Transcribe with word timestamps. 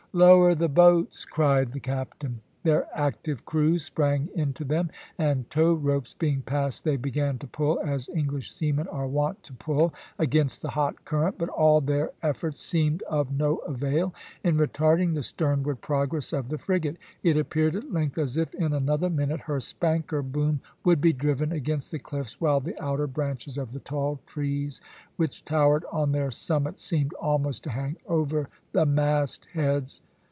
"Lower 0.13 0.53
the 0.53 0.67
boats," 0.67 1.23
cried 1.23 1.71
the 1.71 1.79
captain. 1.79 2.41
Their 2.63 2.85
active 2.93 3.43
crews 3.43 3.83
sprang 3.85 4.29
into 4.35 4.63
them, 4.63 4.91
and 5.17 5.49
tow 5.49 5.73
ropes 5.73 6.13
being 6.13 6.43
passed 6.43 6.83
they 6.83 6.95
began 6.95 7.39
to 7.39 7.47
pull, 7.47 7.79
as 7.83 8.07
English 8.09 8.51
seamen 8.51 8.87
are 8.89 9.07
wont 9.07 9.41
to 9.43 9.53
pull, 9.53 9.95
against 10.19 10.61
the 10.61 10.69
hot 10.69 11.03
current; 11.05 11.39
but 11.39 11.49
all 11.49 11.81
their 11.81 12.11
efforts 12.21 12.61
seemed 12.61 13.01
of 13.09 13.33
no 13.35 13.55
avail 13.65 14.13
in 14.43 14.57
retarding 14.57 15.15
the 15.15 15.23
sternward 15.23 15.81
progress 15.81 16.33
of 16.33 16.49
the 16.49 16.59
frigate. 16.59 16.97
It 17.23 17.35
appeared 17.35 17.75
at 17.75 17.91
length 17.91 18.19
as 18.19 18.37
if 18.37 18.53
in 18.53 18.73
another 18.73 19.09
minute 19.09 19.39
her 19.41 19.59
spanker 19.59 20.21
boom 20.21 20.61
would 20.85 21.01
be 21.01 21.13
driven 21.13 21.51
against 21.51 21.89
the 21.89 21.97
cliffs, 21.97 22.39
while 22.39 22.59
the 22.59 22.79
outer 22.79 23.07
branches 23.07 23.57
of 23.57 23.71
the 23.71 23.79
tall 23.79 24.19
trees 24.27 24.81
which 25.15 25.43
towered 25.45 25.83
on 25.91 26.11
their 26.11 26.29
summits 26.29 26.83
seemed 26.83 27.13
almost 27.13 27.63
to 27.63 27.71
hang 27.71 27.97
over 28.07 28.49
the 28.71 28.85
mast 28.85 29.47
heads. 29.53 30.01